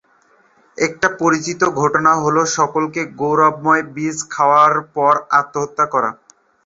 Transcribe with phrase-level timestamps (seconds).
[0.77, 6.09] একটা পরিচিত ঘটনা হল সকালের গৌরবময় বীজ খাওয়ার পর আত্মহত্যা করা।